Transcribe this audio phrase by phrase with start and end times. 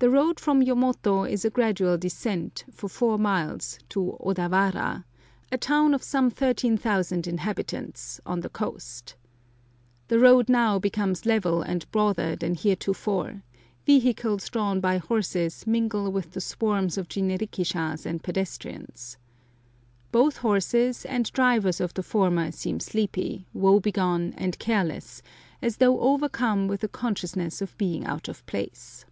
[0.00, 5.04] The road from Yomoto is a gradual descent, for four miles, to Odawara,
[5.52, 9.14] a town of some thirteen thousand inhabitants, on the coast.
[10.08, 13.44] The road now becomes level and broader than heretofore;
[13.86, 19.16] vehicles drawn by horses mingle with the swarms of jinrikishas and pedestrians.
[20.10, 25.22] Both horses and drivers of the former seem sleepy, woe begone and careless,
[25.62, 29.04] as though overcome with a consciousness of being out of place.